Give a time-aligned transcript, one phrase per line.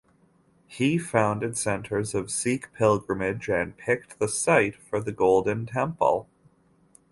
[0.65, 6.27] He founded centres of Sikh pilgrimage, and picked the site for the Golden Temple.